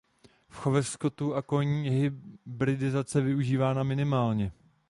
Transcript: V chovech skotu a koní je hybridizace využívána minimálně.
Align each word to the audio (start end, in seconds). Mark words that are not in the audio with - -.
V 0.49 0.55
chovech 0.55 0.87
skotu 0.87 1.35
a 1.35 1.41
koní 1.41 1.85
je 1.85 1.91
hybridizace 1.91 3.21
využívána 3.21 3.83
minimálně. 3.83 4.51